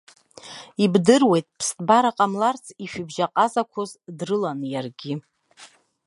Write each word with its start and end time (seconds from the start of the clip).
Ибдыруеит, 0.83 1.47
ԥсҭбара 1.57 2.15
ҟамларц 2.17 2.65
ишәыбжьаҟазақәоз 2.83 3.91
дрылан 4.17 4.59
иаргьы. 4.73 5.13